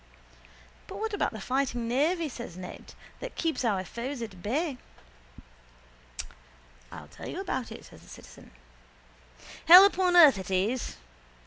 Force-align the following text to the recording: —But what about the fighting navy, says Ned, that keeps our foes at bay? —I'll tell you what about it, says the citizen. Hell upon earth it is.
—But 0.87 0.97
what 0.97 1.13
about 1.13 1.31
the 1.31 1.39
fighting 1.39 1.87
navy, 1.87 2.27
says 2.27 2.57
Ned, 2.57 2.95
that 3.19 3.35
keeps 3.35 3.63
our 3.63 3.85
foes 3.85 4.23
at 4.23 4.41
bay? 4.41 4.77
—I'll 6.91 7.07
tell 7.09 7.27
you 7.27 7.35
what 7.35 7.41
about 7.43 7.71
it, 7.71 7.85
says 7.85 8.01
the 8.01 8.09
citizen. 8.09 8.49
Hell 9.67 9.85
upon 9.85 10.15
earth 10.17 10.39
it 10.39 10.49
is. 10.49 10.97